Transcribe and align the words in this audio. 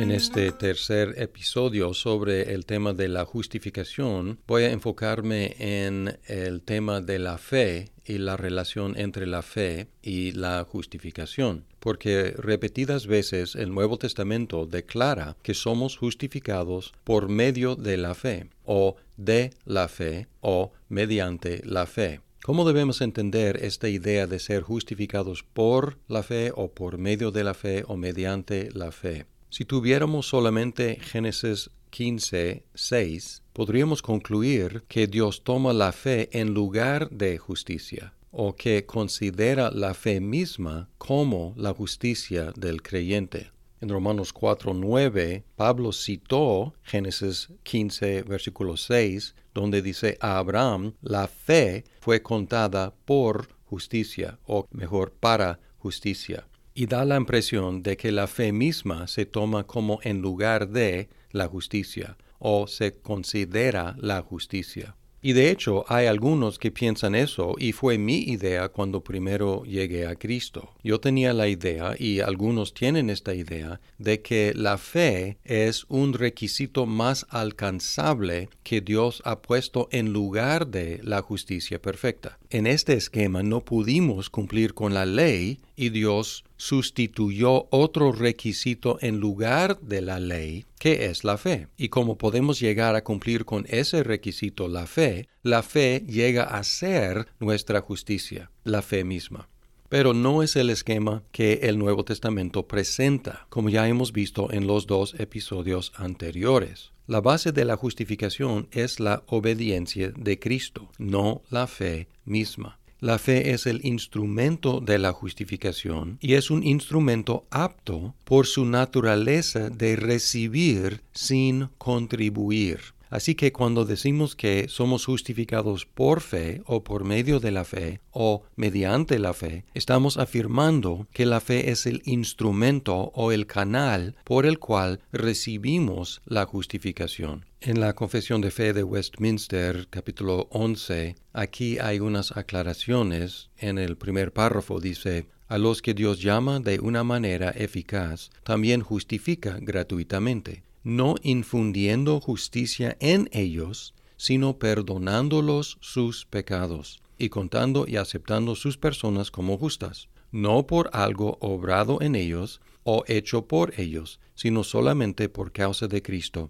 En 0.00 0.10
este 0.10 0.50
tercer 0.52 1.16
episodio 1.18 1.92
sobre 1.92 2.54
el 2.54 2.64
tema 2.64 2.94
de 2.94 3.06
la 3.06 3.26
justificación, 3.26 4.38
voy 4.46 4.62
a 4.62 4.70
enfocarme 4.70 5.54
en 5.58 6.18
el 6.26 6.62
tema 6.62 7.02
de 7.02 7.18
la 7.18 7.36
fe 7.36 7.90
y 8.06 8.16
la 8.16 8.38
relación 8.38 8.98
entre 8.98 9.26
la 9.26 9.42
fe 9.42 9.88
y 10.00 10.32
la 10.32 10.64
justificación, 10.64 11.66
porque 11.80 12.32
repetidas 12.38 13.06
veces 13.06 13.54
el 13.54 13.74
Nuevo 13.74 13.98
Testamento 13.98 14.64
declara 14.64 15.36
que 15.42 15.52
somos 15.52 15.98
justificados 15.98 16.94
por 17.04 17.28
medio 17.28 17.76
de 17.76 17.98
la 17.98 18.14
fe, 18.14 18.48
o 18.64 18.96
de 19.18 19.50
la 19.66 19.86
fe, 19.88 20.28
o 20.40 20.72
mediante 20.88 21.60
la 21.66 21.84
fe. 21.84 22.22
¿Cómo 22.42 22.66
debemos 22.66 23.02
entender 23.02 23.62
esta 23.62 23.90
idea 23.90 24.26
de 24.26 24.38
ser 24.38 24.62
justificados 24.62 25.42
por 25.42 25.98
la 26.08 26.22
fe 26.22 26.52
o 26.56 26.72
por 26.72 26.96
medio 26.96 27.32
de 27.32 27.44
la 27.44 27.52
fe 27.52 27.84
o 27.86 27.98
mediante 27.98 28.70
la 28.72 28.92
fe? 28.92 29.26
Si 29.50 29.64
tuviéramos 29.64 30.28
solamente 30.28 31.00
Génesis 31.00 31.70
15, 31.90 32.62
6, 32.72 33.42
podríamos 33.52 34.00
concluir 34.00 34.84
que 34.86 35.08
Dios 35.08 35.42
toma 35.42 35.72
la 35.72 35.90
fe 35.90 36.28
en 36.30 36.54
lugar 36.54 37.10
de 37.10 37.36
justicia, 37.36 38.14
o 38.30 38.54
que 38.54 38.86
considera 38.86 39.72
la 39.72 39.94
fe 39.94 40.20
misma 40.20 40.88
como 40.98 41.52
la 41.56 41.74
justicia 41.74 42.52
del 42.54 42.80
creyente. 42.80 43.50
En 43.80 43.88
Romanos 43.88 44.32
4, 44.32 44.72
9, 44.72 45.42
Pablo 45.56 45.90
citó 45.90 46.72
Génesis 46.84 47.48
15, 47.64 48.22
versículo 48.22 48.76
6, 48.76 49.34
donde 49.52 49.82
dice 49.82 50.16
a 50.20 50.38
Abraham, 50.38 50.92
la 51.02 51.26
fe 51.26 51.82
fue 51.98 52.22
contada 52.22 52.94
por 53.04 53.48
justicia, 53.64 54.38
o 54.46 54.68
mejor, 54.70 55.10
para 55.10 55.58
justicia 55.78 56.46
y 56.74 56.86
da 56.86 57.04
la 57.04 57.16
impresión 57.16 57.82
de 57.82 57.96
que 57.96 58.12
la 58.12 58.26
fe 58.26 58.52
misma 58.52 59.06
se 59.06 59.26
toma 59.26 59.66
como 59.66 60.00
en 60.02 60.20
lugar 60.20 60.68
de 60.68 61.08
la 61.30 61.48
justicia 61.48 62.16
o 62.38 62.66
se 62.66 62.94
considera 62.94 63.94
la 63.98 64.22
justicia. 64.22 64.96
Y 65.22 65.34
de 65.34 65.50
hecho 65.50 65.84
hay 65.88 66.06
algunos 66.06 66.58
que 66.58 66.70
piensan 66.70 67.14
eso 67.14 67.54
y 67.58 67.72
fue 67.72 67.98
mi 67.98 68.20
idea 68.20 68.70
cuando 68.70 69.04
primero 69.04 69.64
llegué 69.64 70.06
a 70.06 70.14
Cristo. 70.14 70.72
Yo 70.82 70.98
tenía 70.98 71.34
la 71.34 71.48
idea, 71.48 71.94
y 71.98 72.20
algunos 72.20 72.72
tienen 72.72 73.10
esta 73.10 73.34
idea, 73.34 73.80
de 73.98 74.22
que 74.22 74.54
la 74.54 74.78
fe 74.78 75.36
es 75.44 75.84
un 75.88 76.14
requisito 76.14 76.86
más 76.86 77.26
alcanzable 77.28 78.48
que 78.62 78.80
Dios 78.80 79.20
ha 79.26 79.42
puesto 79.42 79.88
en 79.92 80.14
lugar 80.14 80.68
de 80.68 81.00
la 81.02 81.20
justicia 81.20 81.82
perfecta. 81.82 82.38
En 82.48 82.66
este 82.66 82.94
esquema 82.94 83.42
no 83.42 83.60
pudimos 83.60 84.30
cumplir 84.30 84.72
con 84.72 84.94
la 84.94 85.04
ley 85.04 85.60
y 85.76 85.90
Dios 85.90 86.44
sustituyó 86.60 87.68
otro 87.70 88.12
requisito 88.12 88.98
en 89.00 89.18
lugar 89.18 89.80
de 89.80 90.02
la 90.02 90.20
ley, 90.20 90.66
que 90.78 91.06
es 91.06 91.24
la 91.24 91.38
fe. 91.38 91.68
Y 91.78 91.88
como 91.88 92.18
podemos 92.18 92.60
llegar 92.60 92.96
a 92.96 93.02
cumplir 93.02 93.46
con 93.46 93.64
ese 93.70 94.02
requisito, 94.02 94.68
la 94.68 94.86
fe, 94.86 95.26
la 95.42 95.62
fe 95.62 96.04
llega 96.06 96.44
a 96.44 96.62
ser 96.62 97.28
nuestra 97.40 97.80
justicia, 97.80 98.50
la 98.62 98.82
fe 98.82 99.04
misma. 99.04 99.48
Pero 99.88 100.12
no 100.12 100.42
es 100.42 100.54
el 100.54 100.68
esquema 100.68 101.22
que 101.32 101.60
el 101.62 101.78
Nuevo 101.78 102.04
Testamento 102.04 102.68
presenta, 102.68 103.46
como 103.48 103.70
ya 103.70 103.88
hemos 103.88 104.12
visto 104.12 104.52
en 104.52 104.66
los 104.66 104.86
dos 104.86 105.14
episodios 105.18 105.92
anteriores. 105.96 106.92
La 107.06 107.22
base 107.22 107.52
de 107.52 107.64
la 107.64 107.76
justificación 107.76 108.68
es 108.70 109.00
la 109.00 109.24
obediencia 109.28 110.12
de 110.14 110.38
Cristo, 110.38 110.90
no 110.98 111.40
la 111.48 111.66
fe 111.66 112.06
misma. 112.24 112.79
La 113.00 113.18
fe 113.18 113.52
es 113.52 113.66
el 113.66 113.80
instrumento 113.86 114.80
de 114.80 114.98
la 114.98 115.14
justificación 115.14 116.18
y 116.20 116.34
es 116.34 116.50
un 116.50 116.62
instrumento 116.62 117.46
apto 117.50 118.14
por 118.24 118.46
su 118.46 118.66
naturaleza 118.66 119.70
de 119.70 119.96
recibir 119.96 121.00
sin 121.12 121.70
contribuir. 121.78 122.80
Así 123.08 123.34
que 123.34 123.52
cuando 123.52 123.86
decimos 123.86 124.36
que 124.36 124.68
somos 124.68 125.06
justificados 125.06 125.86
por 125.86 126.20
fe 126.20 126.60
o 126.66 126.84
por 126.84 127.04
medio 127.04 127.40
de 127.40 127.52
la 127.52 127.64
fe 127.64 128.00
o 128.12 128.42
mediante 128.54 129.18
la 129.18 129.32
fe, 129.32 129.64
estamos 129.72 130.18
afirmando 130.18 131.08
que 131.14 131.24
la 131.24 131.40
fe 131.40 131.70
es 131.70 131.86
el 131.86 132.02
instrumento 132.04 133.12
o 133.14 133.32
el 133.32 133.46
canal 133.46 134.14
por 134.24 134.44
el 134.44 134.58
cual 134.58 135.00
recibimos 135.10 136.20
la 136.26 136.44
justificación. 136.44 137.49
En 137.62 137.78
la 137.78 137.94
Confesión 137.94 138.40
de 138.40 138.50
Fe 138.50 138.72
de 138.72 138.82
Westminster, 138.82 139.86
capítulo 139.90 140.48
11, 140.50 141.14
aquí 141.34 141.78
hay 141.78 142.00
unas 142.00 142.34
aclaraciones. 142.36 143.50
En 143.58 143.78
el 143.78 143.98
primer 143.98 144.32
párrafo 144.32 144.80
dice, 144.80 145.26
a 145.46 145.58
los 145.58 145.82
que 145.82 145.92
Dios 145.92 146.22
llama 146.22 146.60
de 146.60 146.80
una 146.80 147.04
manera 147.04 147.50
eficaz, 147.50 148.30
también 148.44 148.80
justifica 148.80 149.58
gratuitamente 149.60 150.62
no 150.82 151.16
infundiendo 151.22 152.20
justicia 152.20 152.96
en 153.00 153.28
ellos, 153.32 153.94
sino 154.16 154.58
perdonándolos 154.58 155.78
sus 155.80 156.24
pecados, 156.24 157.02
y 157.18 157.28
contando 157.28 157.84
y 157.86 157.96
aceptando 157.96 158.54
sus 158.54 158.78
personas 158.78 159.30
como 159.30 159.58
justas, 159.58 160.08
no 160.32 160.66
por 160.66 160.88
algo 160.92 161.36
obrado 161.40 162.00
en 162.00 162.14
ellos 162.14 162.60
o 162.84 163.04
hecho 163.06 163.46
por 163.46 163.78
ellos, 163.78 164.20
sino 164.34 164.64
solamente 164.64 165.28
por 165.28 165.52
causa 165.52 165.86
de 165.86 166.02
Cristo. 166.02 166.48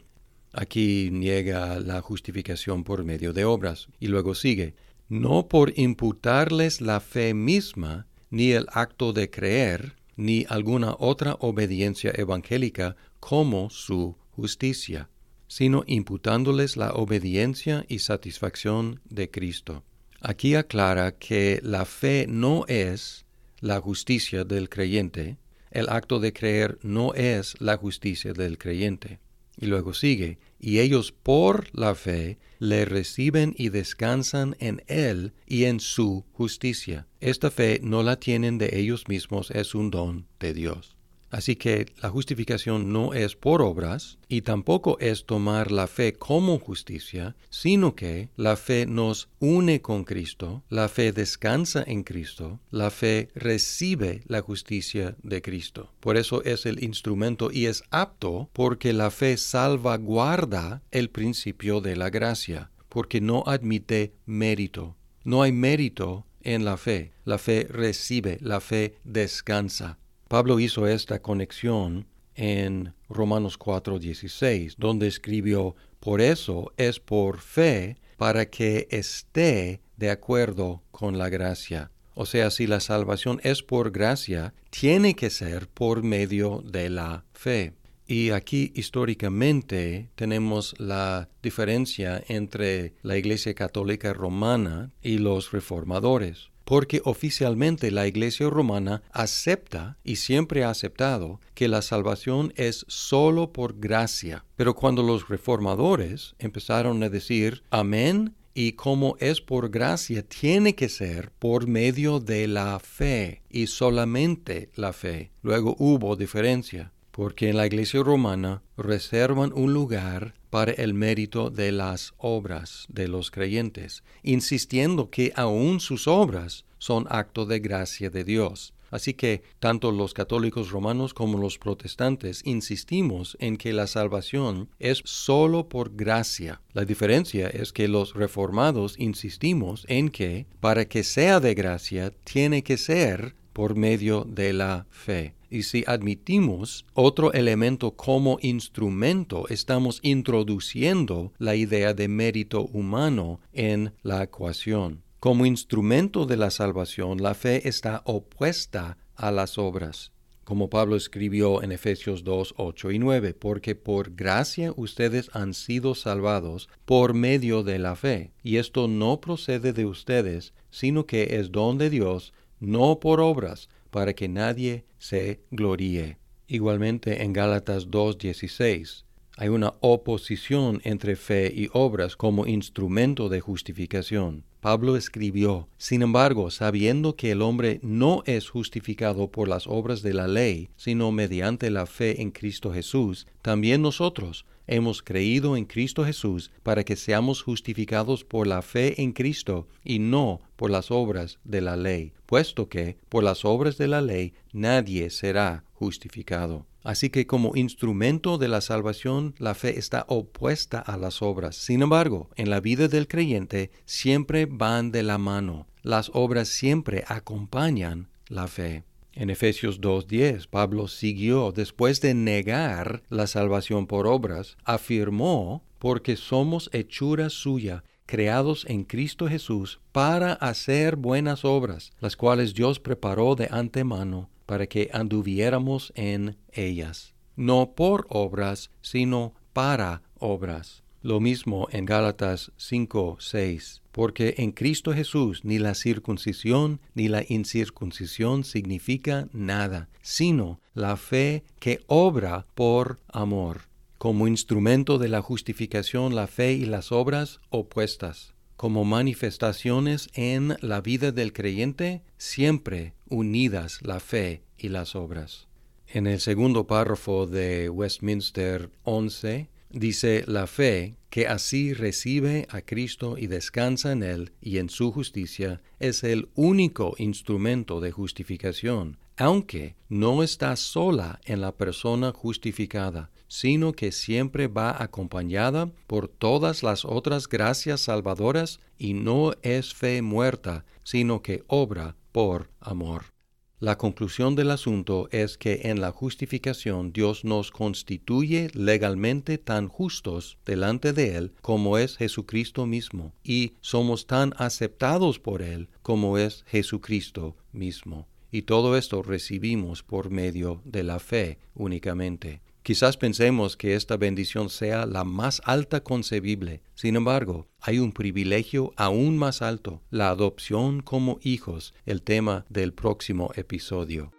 Aquí 0.53 1.11
niega 1.13 1.79
la 1.81 2.01
justificación 2.01 2.83
por 2.85 3.05
medio 3.05 3.33
de 3.33 3.45
obras, 3.45 3.89
y 4.01 4.09
luego 4.09 4.35
sigue, 4.35 4.75
no 5.09 5.49
por 5.49 5.79
imputarles 5.79 6.81
la 6.81 7.01
fe 7.01 7.35
misma, 7.35 8.07
ni 8.31 8.53
el 8.53 8.67
acto 8.73 9.13
de 9.13 9.31
creer, 9.31 9.97
ni 10.17 10.45
alguna 10.49 10.95
otra 10.99 11.37
obediencia 11.41 12.13
evangélica 12.15 12.97
como 13.21 13.71
su 13.71 14.17
justicia, 14.31 15.09
sino 15.49 15.83
imputándoles 15.87 16.77
la 16.77 16.93
obediencia 16.93 17.85
y 17.89 18.01
satisfacción 18.01 19.01
de 19.05 19.31
Cristo. 19.31 19.85
Aquí 20.21 20.55
aclara 20.55 21.13
que 21.13 21.61
la 21.63 21.85
fe 21.85 22.27
no 22.29 22.65
es 22.69 23.25
la 23.61 23.81
justicia 23.81 24.45
del 24.45 24.69
creyente, 24.69 25.39
el 25.71 25.89
acto 25.89 26.21
de 26.21 26.33
creer 26.33 26.79
no 26.83 27.15
es 27.15 27.61
la 27.61 27.77
justicia 27.77 28.33
del 28.33 28.59
creyente. 28.59 29.19
Y 29.61 29.67
luego 29.67 29.93
sigue, 29.93 30.39
y 30.59 30.79
ellos 30.79 31.13
por 31.13 31.69
la 31.79 31.95
fe 31.95 32.39
le 32.59 32.87
reciben 32.87 33.55
y 33.59 33.69
descansan 33.69 34.57
en 34.59 34.83
Él 34.87 35.35
y 35.47 35.65
en 35.65 35.81
su 35.81 36.25
justicia. 36.33 37.07
Esta 37.21 37.51
fe 37.51 37.79
no 37.83 38.03
la 38.03 38.17
tienen 38.17 38.57
de 38.57 38.79
ellos 38.79 39.07
mismos, 39.07 39.51
es 39.51 39.75
un 39.75 39.91
don 39.91 40.27
de 40.39 40.55
Dios. 40.55 40.97
Así 41.31 41.55
que 41.55 41.87
la 42.03 42.11
justificación 42.11 42.93
no 42.93 43.15
es 43.15 43.37
por 43.37 43.63
obras 43.63 44.19
y 44.29 44.43
tampoco 44.43 44.99
es 44.99 45.25
tomar 45.25 45.71
la 45.71 45.87
fe 45.87 46.15
como 46.15 46.59
justicia, 46.59 47.37
sino 47.51 47.95
que 47.95 48.31
la 48.37 48.57
fe 48.57 48.85
nos 48.87 49.29
une 49.39 49.81
con 49.81 50.05
Cristo, 50.05 50.65
la 50.69 50.89
fe 50.89 51.13
descansa 51.13 51.85
en 51.87 52.03
Cristo, 52.03 52.59
la 52.71 52.91
fe 52.91 53.29
recibe 53.35 54.23
la 54.27 54.41
justicia 54.41 55.17
de 55.23 55.41
Cristo. 55.41 55.93
Por 56.01 56.17
eso 56.17 56.43
es 56.43 56.67
el 56.67 56.83
instrumento 56.83 57.51
y 57.53 57.67
es 57.67 57.85
apto 57.91 58.51
porque 58.53 58.93
la 58.93 59.11
fe 59.11 59.37
salvaguarda 59.37 60.83
el 60.91 61.11
principio 61.11 61.81
de 61.81 61.95
la 61.95 62.11
gracia, 62.11 62.71
porque 62.89 63.21
no 63.21 63.45
admite 63.47 64.15
mérito. 64.27 64.97
No 65.23 65.43
hay 65.43 65.53
mérito 65.53 66.27
en 66.43 66.65
la 66.65 66.77
fe. 66.77 67.13
La 67.25 67.39
fe 67.39 67.67
recibe, 67.71 68.39
la 68.41 68.61
fe 68.61 68.97
descansa. 69.05 69.99
Pablo 70.31 70.61
hizo 70.61 70.87
esta 70.87 71.21
conexión 71.21 72.07
en 72.37 72.95
Romanos 73.09 73.59
4:16, 73.59 74.77
donde 74.79 75.09
escribió, 75.09 75.75
por 75.99 76.21
eso 76.21 76.73
es 76.77 77.01
por 77.01 77.41
fe 77.41 77.97
para 78.17 78.49
que 78.49 78.87
esté 78.93 79.81
de 79.97 80.11
acuerdo 80.11 80.85
con 80.93 81.19
la 81.19 81.31
gracia. 81.31 81.91
O 82.15 82.27
sea, 82.27 82.53
si 82.53 82.69
la 82.69 82.79
salvación 82.79 83.41
es 83.43 83.65
por 83.65 83.91
gracia, 83.91 84.55
tiene 84.71 85.17
que 85.17 85.31
ser 85.31 85.67
por 85.67 86.05
medio 86.05 86.63
de 86.65 86.91
la 86.91 87.25
fe. 87.33 87.73
Y 88.11 88.31
aquí 88.31 88.73
históricamente 88.75 90.11
tenemos 90.17 90.75
la 90.79 91.29
diferencia 91.45 92.21
entre 92.27 92.95
la 93.03 93.17
Iglesia 93.17 93.55
Católica 93.55 94.13
Romana 94.13 94.91
y 95.01 95.19
los 95.19 95.53
reformadores 95.53 96.51
porque 96.65 97.03
oficialmente 97.05 97.91
la 97.93 98.09
Iglesia 98.09 98.49
romana 98.49 99.03
acepta 99.13 99.97
y 100.05 100.17
siempre 100.17 100.63
ha 100.63 100.71
aceptado 100.71 101.41
que 101.55 101.69
la 101.69 101.83
salvación 101.83 102.53
es 102.57 102.85
sólo 102.89 103.53
por 103.53 103.79
gracia. 103.79 104.45
Pero 104.57 104.75
cuando 104.75 105.03
los 105.03 105.29
reformadores 105.29 106.35
empezaron 106.39 107.03
a 107.03 107.09
decir 107.09 107.63
amén 107.71 108.35
y 108.55 108.73
como 108.73 109.17
es 109.21 109.41
por 109.41 109.71
gracia, 109.71 110.23
tiene 110.23 110.75
que 110.75 110.89
ser 110.89 111.31
por 111.39 111.67
medio 111.67 112.21
de 112.21 112.47
la 112.47 112.79
fe 112.81 113.43
y 113.51 113.67
solamente 113.69 114.71
la 114.75 114.93
fe. 114.93 115.31
Luego 115.43 115.77
hubo 115.79 116.15
diferencia 116.15 116.93
porque 117.21 117.51
en 117.51 117.59
la 117.59 117.67
iglesia 117.67 118.03
romana 118.03 118.63
reservan 118.79 119.53
un 119.55 119.75
lugar 119.75 120.33
para 120.49 120.73
el 120.73 120.95
mérito 120.95 121.51
de 121.51 121.71
las 121.71 122.15
obras 122.17 122.87
de 122.89 123.09
los 123.09 123.31
creyentes, 123.31 124.03
insistiendo 124.23 125.11
que 125.11 125.31
aún 125.37 125.81
sus 125.81 126.09
obras 126.09 126.65
son 126.79 127.07
acto 127.11 127.45
de 127.45 127.61
gracia 127.61 128.09
de 128.09 128.25
Dios. 128.25 128.73
Así 128.91 129.13
que 129.13 129.43
tanto 129.59 129.93
los 129.93 130.15
católicos 130.15 130.71
romanos 130.71 131.13
como 131.13 131.37
los 131.37 131.59
protestantes 131.59 132.41
insistimos 132.47 133.37
en 133.39 133.59
que 133.59 133.75
la 133.75 133.87
salvación 133.87 134.71
es 134.79 135.03
sólo 135.05 135.69
por 135.69 135.95
gracia. 135.95 136.63
La 136.73 136.87
diferencia 136.87 137.49
es 137.49 137.75
que 137.75 137.87
los 137.87 138.15
reformados 138.15 138.99
insistimos 138.99 139.85
en 139.89 140.09
que 140.09 140.47
para 140.61 140.87
que 140.87 141.05
sea 141.05 141.39
de 141.39 141.53
gracia 141.53 142.15
tiene 142.25 142.63
que 142.63 142.79
ser 142.79 143.35
por 143.53 143.75
medio 143.75 144.25
de 144.25 144.55
la 144.55 144.87
fe. 144.89 145.35
Y 145.51 145.65
si 145.65 145.83
admitimos 145.87 146.87
otro 146.95 147.33
elemento 147.33 147.97
como 147.97 148.39
instrumento, 148.41 149.49
estamos 149.49 149.99
introduciendo 150.03 151.33
la 151.39 151.57
idea 151.57 151.93
de 151.93 152.07
mérito 152.07 152.67
humano 152.67 153.41
en 153.53 153.93
la 154.03 154.23
ecuación. 154.23 155.03
Como 155.19 155.45
instrumento 155.45 156.25
de 156.25 156.37
la 156.37 156.51
salvación, 156.51 157.21
la 157.21 157.35
fe 157.35 157.69
está 157.69 158.03
opuesta 158.05 158.97
a 159.17 159.33
las 159.33 159.59
obras. 159.59 160.13
Como 160.45 160.71
Pablo 160.71 160.97
escribió 160.97 161.63
en 161.63 161.73
Efesios 161.73 162.25
2, 162.25 162.55
8 162.57 162.91
y 162.93 162.99
9, 162.99 163.35
porque 163.35 163.75
por 163.75 164.15
gracia 164.15 164.73
ustedes 164.77 165.31
han 165.33 165.53
sido 165.55 165.95
salvados 165.95 166.69
por 166.85 167.13
medio 167.13 167.63
de 167.63 167.79
la 167.79 167.97
fe, 167.97 168.33
y 168.43 168.57
esto 168.57 168.89
no 168.89 169.21
procede 169.21 169.73
de 169.73 169.85
ustedes, 169.85 170.55
sino 170.71 171.07
que 171.07 171.39
es 171.39 171.53
don 171.53 171.77
de 171.77 171.91
Dios, 171.91 172.33
no 172.59 172.99
por 172.99 173.21
obras, 173.21 173.69
para 173.91 174.15
que 174.15 174.29
nadie 174.29 174.85
se 174.99 175.41
gloríe. 175.51 176.19
Igualmente 176.47 177.23
en 177.23 177.33
Gálatas 177.33 177.89
2.16 177.89 179.05
hay 179.37 179.49
una 179.49 179.75
oposición 179.81 180.81
entre 180.85 181.17
fe 181.17 181.53
y 181.55 181.71
obras 181.73 182.17
como 182.17 182.47
instrumento 182.47 183.29
de 183.29 183.41
justificación. 183.41 184.45
Pablo 184.61 184.97
escribió, 184.97 185.69
Sin 185.79 186.03
embargo, 186.03 186.51
sabiendo 186.51 187.17
que 187.17 187.31
el 187.31 187.41
hombre 187.41 187.81
no 187.83 188.23
es 188.27 188.51
justificado 188.51 189.31
por 189.31 189.49
las 189.49 189.67
obras 189.67 190.03
de 190.03 190.13
la 190.13 190.29
ley, 190.29 190.69
sino 190.77 191.13
mediante 191.13 191.71
la 191.71 191.87
fe 191.87 192.21
en 192.21 192.31
Cristo 192.31 192.71
Jesús, 192.73 193.27
también 193.41 193.81
nosotros 193.81 194.45
hemos 194.71 195.03
creído 195.03 195.57
en 195.57 195.67
Cristo 195.67 196.05
Jesús 196.05 196.51
para 196.63 196.85
que 196.85 196.97
seamos 196.97 197.43
justificados 197.43 198.25
por 198.25 198.47
la 198.47 198.63
fe 198.63 199.03
en 199.03 199.13
Cristo 199.13 199.69
y 199.85 199.99
no 199.99 200.41
por 200.57 200.71
las 200.71 200.91
obras 200.91 201.39
de 201.45 201.61
la 201.61 201.77
ley, 201.77 202.13
puesto 202.25 202.69
que 202.69 202.97
por 203.09 203.25
las 203.25 203.45
obras 203.45 203.77
de 203.77 203.89
la 203.89 204.01
ley 204.01 204.33
nadie 204.53 205.11
será 205.11 205.65
justificado. 205.75 206.67
Así 206.83 207.11
que 207.11 207.27
como 207.27 207.57
instrumento 207.57 208.39
de 208.39 208.49
la 208.49 208.61
salvación, 208.61 209.35
la 209.39 209.55
fe 209.55 209.79
está 209.79 210.07
opuesta 210.09 210.79
a 210.79 210.97
las 210.97 211.21
obras. 211.21 211.57
Sin 211.57 211.83
embargo, 211.83 212.31
en 212.37 212.49
la 212.49 212.61
vida 212.61 212.89
del 212.89 213.07
creyente 213.07 213.71
siempre 213.85 214.47
van 214.47 214.91
de 214.91 215.03
la 215.03 215.19
mano. 215.19 215.67
Las 215.83 216.11
obras 216.15 216.49
siempre 216.49 217.05
acompañan 217.07 218.09
la 218.29 218.47
fe. 218.47 218.85
En 219.13 219.31
Efesios 219.31 219.81
2.10, 219.81 220.47
Pablo 220.49 220.87
siguió, 220.89 221.53
después 221.53 222.01
de 222.01 222.15
negar 222.15 223.03
la 223.09 223.27
salvación 223.27 223.87
por 223.87 224.07
obras, 224.07 224.57
afirmó, 224.65 225.65
porque 225.79 226.17
somos 226.17 226.71
hechura 226.73 227.31
suya, 227.31 227.83
creados 228.07 228.67
en 228.69 228.85
Cristo 228.85 229.29
Jesús 229.29 229.81
para 229.93 230.33
hacer 230.33 230.97
buenas 230.97 231.45
obras, 231.45 231.93
las 232.01 232.17
cuales 232.17 232.55
Dios 232.55 232.81
preparó 232.81 233.35
de 233.35 233.49
antemano 233.51 234.31
para 234.47 234.67
que 234.67 234.91
anduviéramos 234.93 235.93
en 235.95 236.37
ellas, 236.53 237.15
no 237.37 237.73
por 237.77 238.07
obras, 238.11 238.71
sino 238.83 239.35
para 239.53 240.03
obras. 240.19 240.83
Lo 241.03 241.21
mismo 241.21 241.69
en 241.71 241.87
Gálatas 241.87 242.53
5, 242.57 243.19
6, 243.21 243.80
porque 243.93 244.35
en 244.39 244.53
Cristo 244.53 244.93
Jesús 244.93 245.45
ni 245.45 245.59
la 245.59 245.75
circuncisión 245.75 246.81
ni 246.95 247.09
la 247.09 247.25
incircuncisión 247.29 248.45
significa 248.45 249.29
nada, 249.33 249.89
sino 250.03 250.61
la 250.75 250.97
fe 250.97 251.45
que 251.59 251.81
obra 251.87 252.47
por 252.55 253.01
amor. 253.09 253.63
Como 253.99 254.29
instrumento 254.29 254.99
de 254.99 255.09
la 255.09 255.21
justificación, 255.21 256.15
la 256.15 256.27
fe 256.27 256.53
y 256.53 256.65
las 256.65 256.91
obras 256.93 257.41
opuestas 257.51 258.35
como 258.61 258.85
manifestaciones 258.85 260.11
en 260.13 260.55
la 260.61 260.83
vida 260.83 261.13
del 261.13 261.33
creyente, 261.33 262.03
siempre 262.19 262.93
unidas 263.09 263.79
la 263.81 264.01
fe 264.01 264.43
y 264.59 264.69
las 264.69 264.95
obras. 264.95 265.49
En 265.87 266.07
el 266.07 266.21
segundo 266.21 266.67
párrafo 266.67 267.27
de 267.27 267.71
Westminster 267.71 268.69
11 268.85 269.49
dice 269.71 270.25
la 270.27 270.47
fe 270.47 270.97
que 271.11 271.27
así 271.27 271.75
recibe 271.75 272.47
a 272.51 272.61
Cristo 272.61 273.17
y 273.19 273.27
descansa 273.27 273.93
en 273.93 274.03
Él 274.03 274.33
y 274.41 274.59
en 274.59 274.69
su 274.69 274.93
justicia 274.93 275.61
es 275.79 276.05
el 276.05 276.29
único 276.35 276.95
instrumento 276.99 277.81
de 277.81 277.91
justificación, 277.91 278.99
aunque 279.17 279.75
no 279.89 280.23
está 280.23 280.55
sola 280.57 281.21
en 281.25 281.41
la 281.41 281.53
persona 281.53 282.13
justificada, 282.13 283.11
sino 283.29 283.73
que 283.73 283.93
siempre 283.93 284.49
va 284.49 284.83
acompañada 284.83 285.71
por 285.87 286.09
todas 286.09 286.63
las 286.63 286.85
otras 286.85 287.29
gracias 287.29 287.83
salvadoras 287.83 288.61
y 288.79 288.95
no 288.95 289.33
es 289.43 289.75
fe 289.75 290.01
muerta, 290.03 290.65
sino 290.85 291.23
que 291.23 291.45
obra 291.49 291.97
por 292.13 292.51
amor. 292.61 293.20
La 293.61 293.77
conclusión 293.77 294.37
del 294.37 294.53
asunto 294.53 295.11
es 295.13 295.37
que 295.37 295.61
en 295.65 295.83
la 295.83 295.93
justificación 295.93 296.95
Dios 296.95 297.27
nos 297.27 297.51
constituye 297.51 298.49
legalmente 298.55 299.37
tan 299.37 299.69
justos 299.69 300.39
delante 300.47 300.95
de 300.95 301.19
Él 301.19 301.35
como 301.43 301.77
es 301.77 301.99
Jesucristo 301.99 302.65
mismo, 302.65 303.13
y 303.23 303.53
somos 303.61 304.07
tan 304.07 304.33
aceptados 304.39 305.19
por 305.19 305.43
Él 305.43 305.69
como 305.83 306.17
es 306.17 306.43
Jesucristo 306.47 307.37
mismo. 307.53 308.09
Y 308.33 308.43
todo 308.43 308.79
esto 308.79 309.03
recibimos 309.03 309.83
por 309.83 310.09
medio 310.09 310.63
de 310.65 310.83
la 310.83 310.99
fe 310.99 311.39
únicamente. 311.55 312.41
Quizás 312.63 312.99
pensemos 312.99 313.57
que 313.57 313.75
esta 313.75 313.97
bendición 313.97 314.51
sea 314.51 314.85
la 314.85 315.05
más 315.05 315.41
alta 315.45 315.83
concebible. 315.83 316.63
Sin 316.75 316.97
embargo, 316.97 317.49
hay 317.61 317.79
un 317.79 317.93
privilegio 317.93 318.73
aún 318.77 319.17
más 319.17 319.41
alto, 319.41 319.83
la 319.91 320.11
adopción 320.11 320.81
como 320.81 321.19
hijos, 321.23 321.75
el 321.87 322.03
tema 322.03 322.45
del 322.51 322.75
próximo 322.75 323.31
episodio. 323.35 324.13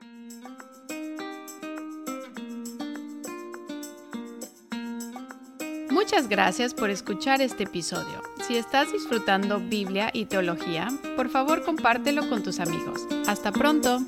Muchas 5.92 6.28
gracias 6.28 6.74
por 6.74 6.90
escuchar 6.90 7.42
este 7.42 7.64
episodio. 7.64 8.24
Si 8.48 8.58
estás 8.58 8.92
disfrutando 8.92 9.60
Biblia 9.60 10.10
y 10.14 10.26
teología, 10.26 10.88
por 11.16 11.30
favor 11.30 11.64
compártelo 11.64 12.28
con 12.28 12.42
tus 12.42 12.60
amigos. 12.60 13.08
Hasta 13.28 13.52
pronto. 13.52 14.00